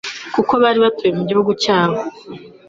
kuko 0.35 0.51
bari 0.63 0.79
batuye 0.85 1.11
mu 1.17 1.23
gihugu 1.29 1.51
cyabo; 1.63 1.97